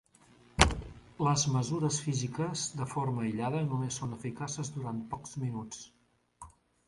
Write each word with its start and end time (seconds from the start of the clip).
Les 1.27 1.43
mesures 1.55 1.99
físiques 2.05 2.63
de 2.79 2.87
forma 2.93 3.23
aïllada 3.25 3.61
només 3.67 3.99
són 4.01 4.17
eficaces 4.17 4.75
durant 4.79 5.03
pocs 5.15 5.37
minuts. 5.45 5.85